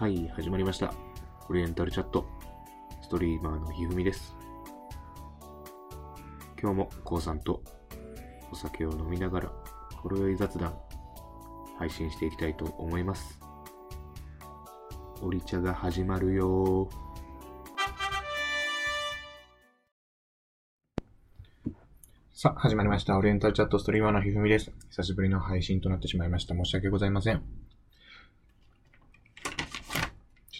[0.00, 0.94] はい、始まりました。
[1.50, 2.24] オリエンタルチャット。
[3.02, 4.34] ストリーマーのひふみです。
[6.58, 7.62] 今日もこうさんと
[8.50, 9.52] お酒を飲みながら、
[9.96, 10.74] ほろ酔い雑談、
[11.78, 13.38] 配信していきたいと思います。
[15.20, 16.88] オリ茶が始まるよ
[22.32, 23.18] さあ、始まりました。
[23.18, 24.72] オリエンタルチャットストリーマーのひふみです。
[24.88, 26.54] 久しぶりの配信となってしまいました。
[26.54, 27.42] 申し訳ございません。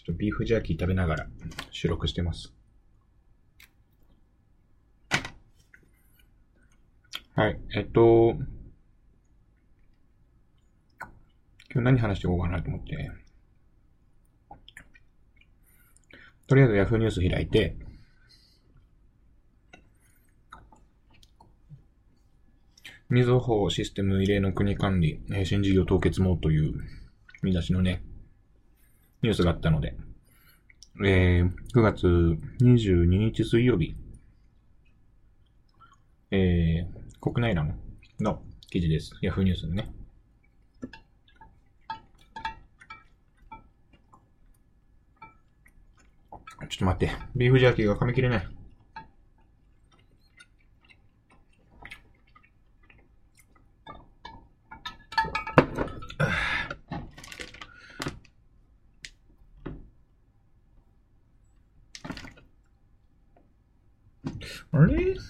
[0.11, 1.27] とビーフジャーキー食べながら
[1.71, 2.53] 収録してます。
[7.33, 7.59] はい。
[7.75, 8.35] えっと、
[11.73, 13.11] 今日何話していこうかなと思って。
[16.47, 17.77] とりあえず Yahoo ニュース開いて、
[23.09, 26.73] みずほシステム異例の国管理、新事業凍結もという
[27.41, 28.03] 見出しのね、
[29.21, 29.95] ニュースがあったので、
[30.99, 32.05] えー9月
[32.61, 33.95] 22日水曜日、
[36.29, 37.79] えー国内欄
[38.19, 39.13] の記事です。
[39.21, 39.91] Yahoo ニュースのね。
[46.69, 47.15] ちょっと待って。
[47.35, 48.60] ビーフジャーキーが噛み切れない。
[64.71, 65.15] あれ？
[65.15, 65.23] ちょっ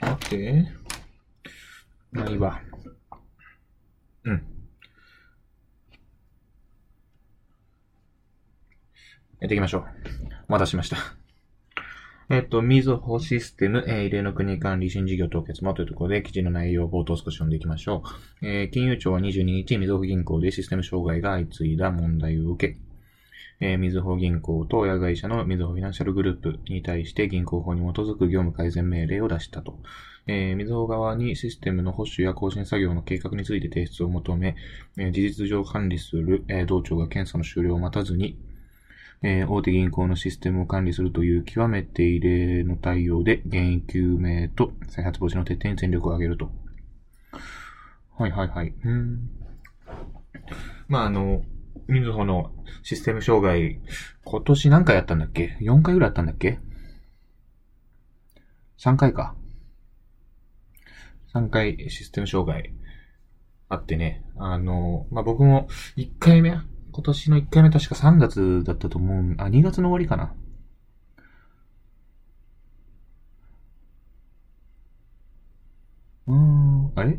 [0.00, 0.66] と待って。
[2.12, 2.60] まあいいわ。
[4.24, 4.32] うん。
[9.40, 9.84] やっていきましょう。
[10.48, 10.96] お待たせしました。
[12.28, 18.02] えっと、みずほシステム、えー異例の国管理新事業凍結もというところで、記事の内容を冒頭少し読んでいきましょ
[18.42, 18.46] う。
[18.46, 22.78] えー金融庁は22日、みずほ銀行でシステム障害が相次いだ問題を受け、
[23.60, 29.78] えーみずほ銀行と親会社のみずほフィナンシャルグループに対して銀行法に基づく業務改善命令を出したと。
[30.26, 34.56] えーみずほ側にシステムの保守や更新作業の計画について提出を求め、
[34.98, 38.36] えー事実上管理する、えー同庁が検査の終了を待たずに、
[39.22, 46.50] えー大手銀行のシステムを管理するという極めて異例の対応で原因究明と再発防止の徹底に全力を挙げると。
[48.16, 48.72] はいはいはい。
[48.84, 49.30] うん。
[50.88, 51.42] まああの、
[51.88, 52.52] みずほの
[52.82, 53.80] システム障害、
[54.24, 56.58] 今年何回やったんだっけ ?4 回ぐらいやったんだっけ
[58.78, 59.34] ?3 回か。
[61.34, 62.72] 3回システム障害
[63.68, 64.24] あってね。
[64.36, 69.34] あの、まあ、僕も1回目、今年の1回目確か3月だったと思う。
[69.38, 70.34] あ、2月の終わりかな。
[76.26, 77.18] うーん、あれ？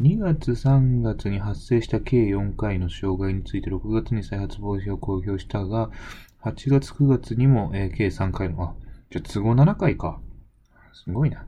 [0.00, 5.90] ?2 月3月に発生した計4回の障害について6月に再発防止を公表したが、
[6.42, 8.74] 8月9月にも、えー計3回の、あ、
[9.10, 10.20] じゃあ都合7回か。
[10.92, 11.46] すごいな。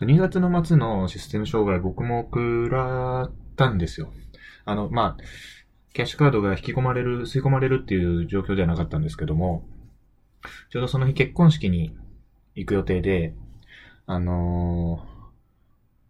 [0.00, 4.12] 2月の末のシステム障害僕も食らったんですよ。
[4.64, 5.22] あの、まあ、
[5.94, 9.64] キャッシュカードが引き込まれる、吸い込まれるっていう状況ではなかったんですけども、
[10.70, 11.96] ちょうどその日結婚式に
[12.54, 13.34] 行く予定で、
[14.06, 15.11] あのー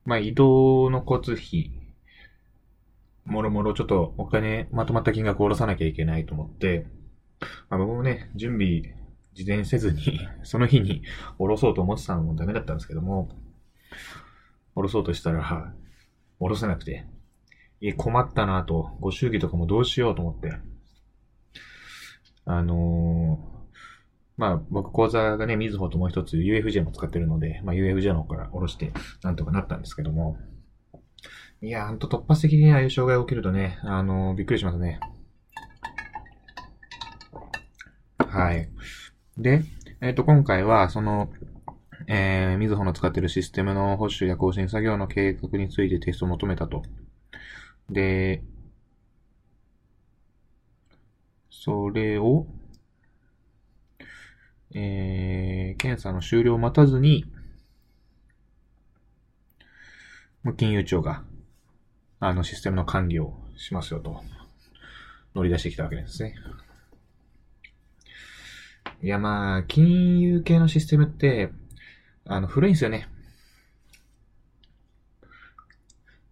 [0.04, 1.70] まあ、移動の交通費、
[3.24, 6.86] もろもろちょっとお金、まとまった金額を下ろさなきゃいけないと思って、
[7.68, 8.94] まあ、僕もね、準備、
[9.34, 11.02] 事前せずに、 その日に
[11.38, 13.28] 下ろそうと思ってたのもダメだったんですけども、
[14.74, 15.74] 下ろそうとしたら、
[16.38, 17.06] 下ろせなくて、
[17.80, 20.58] いや、困ったなと、ご祝儀とかもどうしようと思って。
[22.44, 23.61] あのー
[24.42, 28.92] まあ、僕、口座がね、みずほともう一つ UFJ も使ってるので、まあ、UFJ の方から下ろして、
[29.22, 30.36] なんとかなったんですけども。
[31.60, 34.98] いや、ほんと突発的にああいう障害が起きるとね、あのーびっくりしますね。
[38.18, 38.68] はい。
[39.38, 39.62] で、
[40.00, 41.30] えっ、と、今回は、その、
[42.08, 46.82] えー、みずほの使っているシステムの保守や更新作業の計画についてテストを求めたと。
[47.88, 48.42] で、
[51.48, 52.48] それを、
[54.74, 57.26] えー、検査の終了を待たずに、
[60.42, 61.22] もう金融庁が、
[62.20, 64.22] あのシステムの管理をしますよと、
[65.34, 66.34] 乗り出してきたわけですね。
[69.02, 71.50] いやまあ、金融系のシステムって、
[72.24, 73.08] あの、古いんですよね。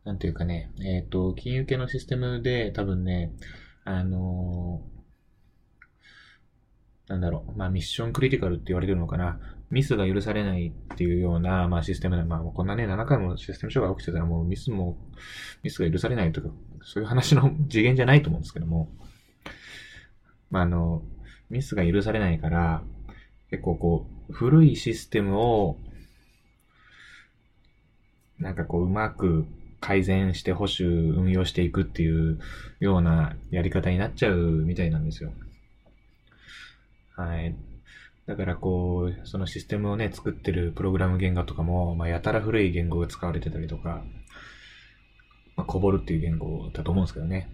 [0.04, 3.32] なんていうかね、えっ、と、金融系のシステムで多分ね、
[3.84, 4.99] あのー
[7.10, 9.40] なんだろう、まあミッションクリティカルって言われてるのかな。
[9.68, 14.96] ミスが許されないっていうような、まあシステムで、まあこんなね、7回もシステム障害起きてたらもうミスも、
[15.64, 16.50] ミスが許されないとか、
[16.82, 18.88] そういう話の 次元じゃないと思うんですけども。
[20.52, 21.02] まあ、あの、
[21.48, 22.84] ミスが許されないから、
[23.50, 25.78] 結構こう、古いシステムを、
[28.38, 29.46] なんかこう、うまく
[29.80, 32.38] 改善して保守運用していくっていう
[32.78, 35.32] ようなやり方になっちゃうみたいなんですよ。
[37.20, 37.54] はい。
[38.26, 44.02] だからこう、そのシステムをね、作ってるプログラム言語とかも、まあ、やたら古い言語が使われてたりとか、
[45.54, 47.50] まあ、こぼるっていう言語だと思うんですけどね。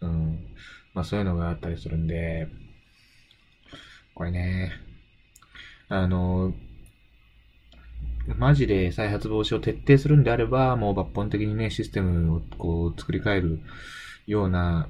[0.00, 0.46] うん。
[0.94, 2.48] まあそういうのがあったりするんで、
[4.14, 4.72] これね、
[5.88, 6.54] あの、
[8.38, 13.60] マジで再発防止を徹底するんであれば、もう抜本的にね、システムをこう作り変える
[14.26, 14.88] ような、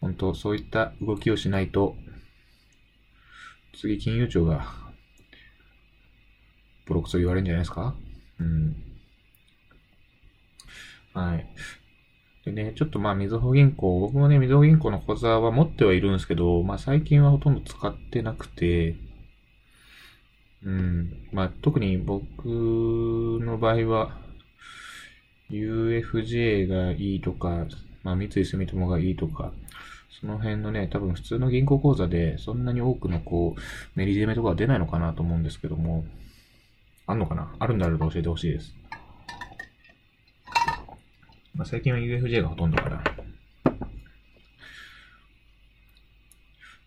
[0.00, 1.96] 本当そういった動きをしないと、
[3.72, 4.66] 次金融庁が、
[6.86, 7.94] ボロクソ言われるんじゃないですか？
[8.40, 8.76] うん。
[11.14, 11.46] はい。
[12.44, 18.96] でね、ちょっとまあ、みずほ銀行、僕もね、みずほ銀行の口座は持ってはいるんですけど、まあ最近はほとんど使ってなくて、
[20.62, 21.28] うん。
[21.32, 24.18] まあ特に僕の場合は、
[25.50, 27.66] UFJ がいいとか、
[28.02, 29.52] まあ三井住友がいいとか、
[30.18, 33.60] その辺のね、多分普通の銀行口座でそんなに多くのこう、
[33.94, 36.04] メリデメとかは出ないのかなと思うんですけども、
[37.06, 37.54] あんのかな？
[37.58, 38.74] あるんだろうと教えてほしいです。
[41.54, 43.02] まあ、最近は UFJ がほとんどかな。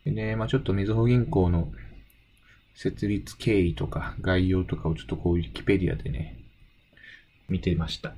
[0.06, 1.72] でね、まあちょっとみずほ銀行の
[2.76, 6.40] 設立経緯とか概要とかをちょっとこう、ウィキペディアでね、
[7.50, 8.16] 見てました。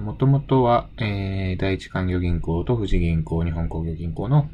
[0.00, 4.48] もともとは、えー、第一勧業銀行と富士銀行、日本工業銀行の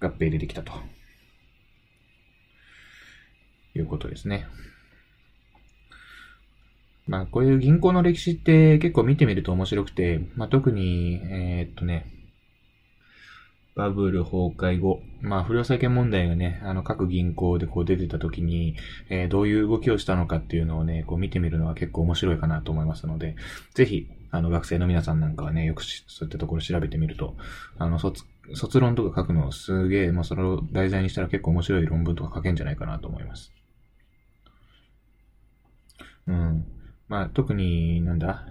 [0.00, 0.72] 合併でできたと。
[3.78, 4.46] いうことですね。
[7.06, 12.06] まあ、こういう銀行の歴史って結構見てみると面白くて、まあ、特に、えー、っとね、
[13.74, 18.74] バブル崩壊後、まあ、不良債権問題がね、あの、各銀行でこう出てた時に、
[19.08, 23.36] えー、どういう動きをしたのかっていうのをね、こう見てみるのは結構面白いかなと思いますので、
[23.74, 27.36] ぜひ、あの、学生の皆さんなんかはね、よくそういったところ調べてみると、
[27.78, 33.52] あの、卒、卒論とか書くのすげえ、まあ、それを題材にしたら結構面白い論文とか書けんじゃないかなと思います。
[36.26, 36.64] うん。
[37.08, 38.46] まあ、特に、なんだ？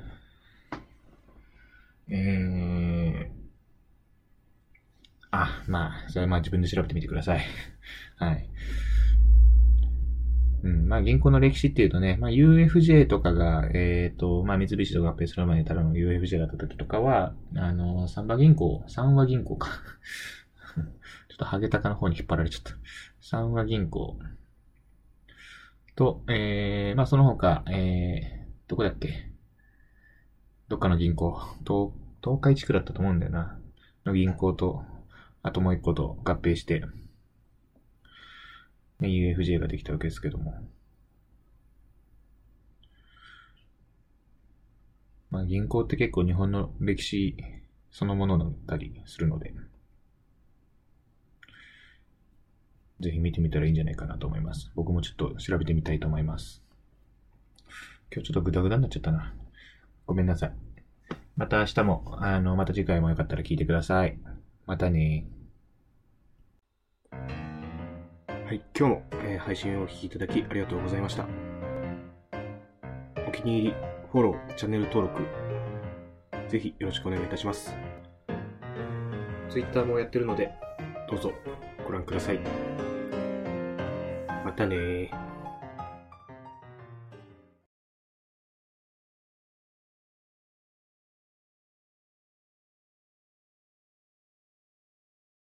[2.10, 3.38] えー、
[5.30, 7.42] あ、まあ、それはまあ自分で調べてみてください。
[8.16, 8.50] はい。
[10.64, 19.70] うん、まあ銀行の歴史っていうとね、まあ UFJ とかが、えっ、ー、と、まあ三菱と合併する前にただの UFJ だった時とかは、あの、サンバ銀行、三和銀行か。
[20.76, 20.82] ちょ
[21.36, 22.72] っとハゲタカの方に引っ張られちゃった。
[23.22, 24.18] 三和銀行
[25.96, 29.32] と、えー、まあその他、えー、どこだっけ？
[30.70, 31.92] どっかの銀行、東、
[32.24, 33.60] 東海地区だったと思うんだよな。
[34.06, 34.84] の銀行と、
[35.44, 36.84] あともう一個と合併して、
[39.02, 40.56] UFJ ができたわけですけども。
[45.30, 47.38] まあ銀行って結構日本の歴史
[47.92, 49.54] そのものだったりするので、
[53.00, 54.72] ぜひ見てみたらいいんじゃないかなと思います。
[54.76, 56.64] 僕もちょっと調べてみたいと思います。
[58.12, 59.34] 今日ちょっとグダグダになっちゃったな。
[60.08, 60.54] ごめんなさい。
[61.36, 64.18] また明日も、あの、また次回もよかったら聞いてください。
[64.66, 65.26] またね
[68.48, 71.28] はい、今日も、えー、配信をお聴きいただきありがとうございました。
[73.28, 73.76] お気に入り、
[74.10, 75.22] フォロー、チャンネル登録、
[76.48, 77.76] ぜひよろしくお願いいたします。
[79.50, 80.50] Twitter もやってるので、
[81.10, 81.34] どうぞ
[81.86, 82.40] ご覧ください。
[84.46, 85.12] またね